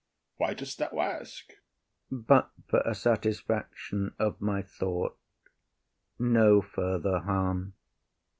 Why 0.37 0.55
dost 0.55 0.79
thou 0.79 0.99
ask? 0.99 1.51
IAGO. 2.11 2.23
But 2.25 2.49
for 2.67 2.79
a 2.81 2.95
satisfaction 2.95 4.15
of 4.17 4.41
my 4.41 4.63
thought. 4.63 5.15
No 6.17 6.59
further 6.63 7.19
harm. 7.19 7.75